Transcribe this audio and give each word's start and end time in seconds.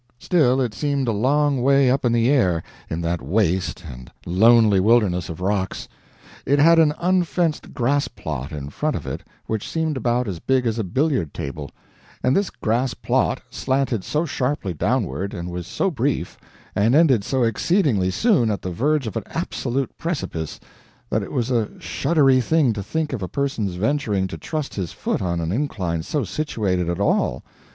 Still 0.17 0.59
it 0.59 0.73
seemed 0.73 1.07
a 1.07 1.11
long 1.11 1.61
way 1.61 1.91
up 1.91 2.03
in 2.03 2.11
the 2.11 2.27
air, 2.27 2.63
in 2.89 3.01
that 3.01 3.21
waste 3.21 3.83
and 3.87 4.11
lonely 4.25 4.79
wilderness 4.79 5.29
of 5.29 5.41
rocks. 5.41 5.87
It 6.43 6.57
had 6.57 6.79
an 6.79 6.95
unfenced 6.99 7.75
grass 7.75 8.07
plot 8.07 8.51
in 8.51 8.69
front 8.71 8.95
of 8.95 9.05
it 9.05 9.21
which 9.45 9.69
seemed 9.69 9.95
about 9.97 10.27
as 10.27 10.39
big 10.39 10.65
as 10.65 10.79
a 10.79 10.83
billiard 10.83 11.35
table, 11.35 11.69
and 12.23 12.35
this 12.35 12.49
grass 12.49 12.95
plot 12.95 13.41
slanted 13.51 14.03
so 14.03 14.25
sharply 14.25 14.73
downward, 14.73 15.35
and 15.35 15.51
was 15.51 15.67
so 15.67 15.91
brief, 15.91 16.35
and 16.75 16.95
ended 16.95 17.23
so 17.23 17.43
exceedingly 17.43 18.09
soon 18.09 18.49
at 18.49 18.63
the 18.63 18.71
verge 18.71 19.05
of 19.05 19.13
the 19.13 19.21
absolute 19.27 19.95
precipice, 19.99 20.59
that 21.11 21.21
it 21.21 21.31
was 21.31 21.51
a 21.51 21.79
shuddery 21.79 22.41
thing 22.41 22.73
to 22.73 22.81
think 22.81 23.13
of 23.13 23.21
a 23.21 23.27
person's 23.27 23.75
venturing 23.75 24.25
to 24.25 24.35
trust 24.39 24.73
his 24.73 24.91
foot 24.93 25.21
on 25.21 25.39
an 25.39 25.51
incline 25.51 26.01
so 26.01 26.23
situated 26.23 26.89
at 26.89 26.99
all. 26.99 27.43